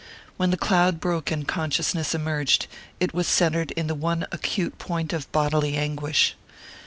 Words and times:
When 0.35 0.49
the 0.49 0.57
cloud 0.57 0.99
broke 0.99 1.29
and 1.29 1.47
consciousness 1.47 2.15
emerged, 2.15 2.65
it 2.99 3.13
was 3.13 3.27
centred 3.27 3.69
in 3.73 3.85
the 3.85 3.93
one 3.93 4.25
acute 4.31 4.79
point 4.79 5.13
of 5.13 5.31
bodily 5.31 5.77
anguish. 5.77 6.33